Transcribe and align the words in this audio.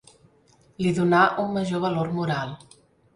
Li 0.85 0.93
donà 0.99 1.19
un 1.43 1.53
major 1.57 1.83
valor 1.83 2.09
moral. 2.21 2.57